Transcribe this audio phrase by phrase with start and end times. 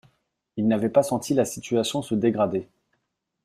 [0.57, 2.67] Il n’avait pas senti la situation se dégrader.